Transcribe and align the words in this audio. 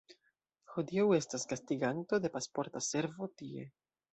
Hodiaŭ 0.75 1.03
estas 1.17 1.45
gastiganto 1.53 2.21
de 2.25 2.33
Pasporta 2.39 2.85
Servo 2.89 3.29
tie. 3.43 3.71